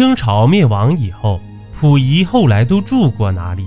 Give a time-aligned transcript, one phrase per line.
[0.00, 1.38] 清朝灭亡以后，
[1.78, 3.66] 溥仪后来都住过哪里？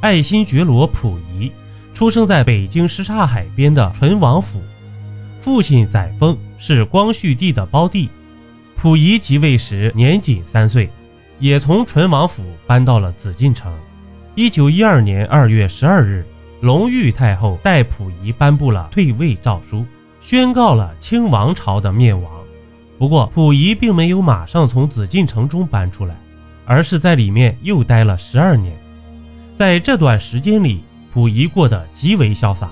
[0.00, 1.52] 爱新觉罗·溥仪
[1.92, 4.62] 出生在北京什刹海边的淳王府，
[5.42, 8.08] 父亲载沣是光绪帝的胞弟。
[8.78, 10.88] 溥仪即位时年仅三岁，
[11.38, 13.70] 也从淳王府搬到了紫禁城。
[14.34, 16.24] 一九一二年二月十二日，
[16.62, 19.84] 隆裕太后代溥仪颁布了退位诏书，
[20.22, 22.41] 宣告了清王朝的灭亡。
[22.98, 26.14] 不过，溥仪并没有马上从紫禁城中搬出来，
[26.64, 28.72] 而是在里面又待了十二年。
[29.56, 32.70] 在这段时间里，溥仪过得极为潇洒，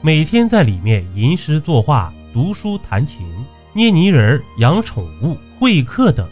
[0.00, 3.26] 每天在里面吟诗作画、读书弹琴、
[3.72, 6.28] 捏泥人、养宠物、会客等，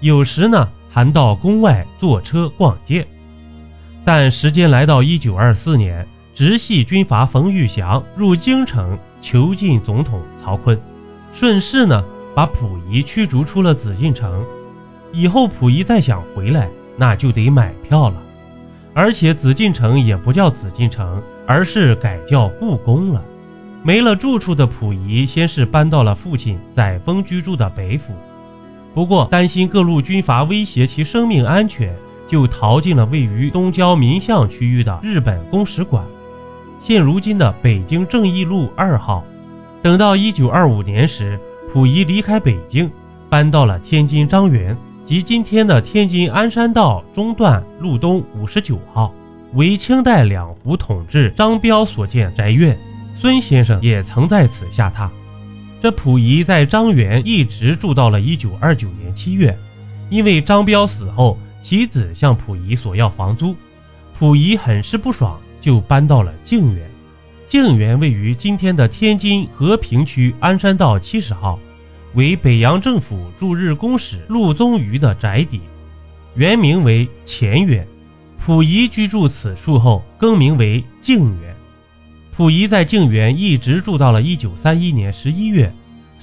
[0.00, 3.06] 有时呢还到宫外坐车逛街。
[4.04, 6.04] 但时间来到一九二四年，
[6.34, 10.76] 直系军阀冯玉祥入京城囚禁总统曹锟，
[11.32, 12.02] 顺势呢
[12.34, 14.44] 把溥仪驱逐出了紫禁城。
[15.12, 18.16] 以后溥仪再想回来，那就得买票了。
[18.94, 23.22] 而且紫禁城也不叫紫禁城，而是改叫故宫了。
[23.82, 28.12] 没了住处的溥仪，先是搬到了父亲载沣居住的北府。
[28.94, 31.94] 不过担心各路军阀威胁其生命安全，
[32.28, 36.04] 就逃进了位于东郊民巷区域的日本公使馆，
[36.80, 39.24] 现如今的北京正义路二号。
[39.82, 41.40] 等到1925年时，
[41.72, 42.90] 溥仪离开北京，
[43.30, 44.76] 搬到了天津张园。
[45.06, 49.12] 即今天的天津鞍山道中段路东五十九号，
[49.54, 52.76] 为清代两湖统治张彪所建宅院，
[53.18, 55.08] 孙先生也曾在此下榻。
[55.80, 59.56] 这溥仪在张园一直住到了一九二九年七月，
[60.10, 63.56] 因为张彪死后，其子向溥仪索要房租，
[64.18, 66.91] 溥仪很是不爽，就搬到了静园。
[67.52, 71.58] 静园位于今天的天津和平区鞍山道七十号。
[72.14, 75.60] 为北洋政府驻日公使陆宗舆的宅邸，
[76.34, 77.86] 原名为乾园。
[78.38, 81.54] 溥仪居住此处后，更名为静园。
[82.34, 85.70] 溥仪在静园一直住到了一九三一年十一月，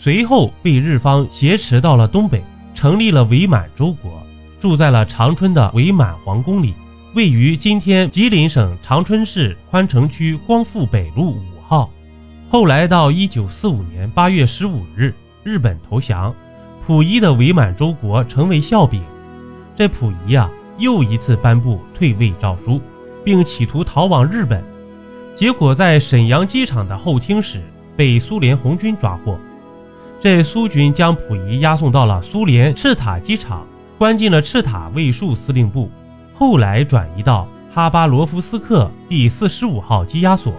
[0.01, 2.41] 随后被日方挟持到了东北，
[2.73, 4.19] 成立了伪满洲国，
[4.59, 6.73] 住在了长春的伪满皇宫里，
[7.15, 11.89] 位于今天吉林省长春市宽城区光复北路五号。
[12.51, 15.13] 后来到一九四五年八月十五日。
[15.41, 16.35] 日本投降，
[16.85, 19.01] 溥仪的伪满洲国成为笑柄。
[19.75, 22.79] 这溥仪啊，又一次颁布退位诏书，
[23.23, 24.61] 并企图逃往日本。
[25.35, 27.61] 结果在沈阳机场的候厅时
[27.95, 29.39] 被苏联红军抓获。
[30.21, 33.65] 这苏军将溥仪押送到了苏联赤塔机场，
[33.97, 35.89] 关进了赤塔卫戍司令部，
[36.39, 40.53] 后来转移到哈巴罗夫斯克第四十五号羁押所。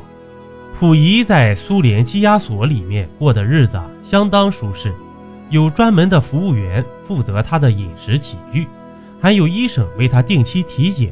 [0.78, 4.92] 溥仪在苏联羁押所里面过的日子相当舒适，
[5.48, 8.66] 有专门的服务员负责他的饮食起居，
[9.22, 11.10] 还有医生为他定期体检。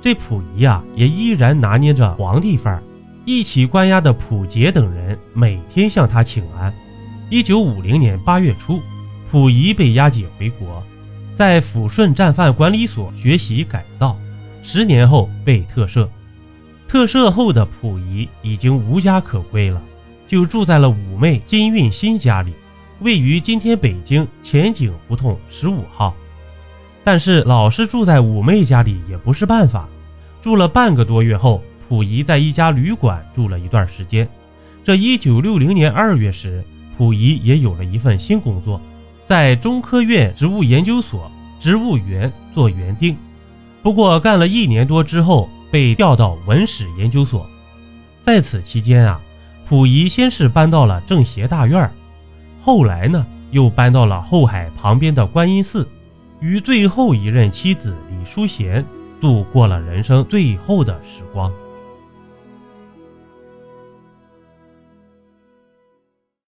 [0.00, 2.82] 这溥仪啊，也依然拿捏着皇帝范儿。
[3.24, 6.72] 一起关押的溥杰等人每天向他请安。
[7.30, 8.80] 一九五零年八月初，
[9.32, 10.84] 溥仪被押解回国，
[11.34, 14.16] 在抚顺战犯管理所学习改造，
[14.62, 16.08] 十年后被特赦。
[16.86, 19.82] 特赦后的溥仪已经无家可归了，
[20.28, 22.52] 就住在了五妹金运新家里，
[23.00, 26.14] 位于今天北京前景胡同十五号。
[27.02, 29.88] 但是老是住在五妹家里也不是办法，
[30.40, 34.28] 住了半个多月后，溥仪在一家旅馆住了一段时间。
[34.84, 36.62] 这一九六零年二月时，
[36.96, 38.80] 溥仪也有了一份新工作，
[39.26, 41.30] 在中科院植物研究所
[41.60, 43.16] 植物园做园丁。
[43.82, 45.48] 不过干了一年多之后。
[45.70, 47.44] 被调到文史研究所，
[48.24, 49.20] 在此期间啊，
[49.68, 51.90] 溥仪先是搬到了政协大院，
[52.60, 55.88] 后来呢又搬到了后海旁边的观音寺，
[56.38, 58.84] 与最后一任妻子李淑贤
[59.20, 61.52] 度过了人生最后的时光。